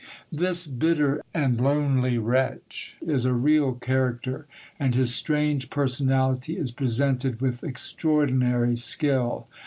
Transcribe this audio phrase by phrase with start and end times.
[0.31, 4.47] This bitter and lonely wretch is a real character,
[4.79, 9.47] and his strange personality is presented with extraordinary skill.